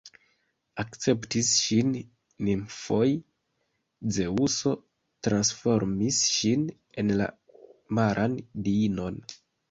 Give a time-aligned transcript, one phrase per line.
[0.83, 1.89] Akceptis ŝin
[2.47, 3.09] nimfoj,
[4.15, 4.73] Zeŭso
[5.27, 6.63] transformis ŝin
[7.03, 7.27] en la
[7.99, 8.35] maran
[8.69, 9.21] diinon.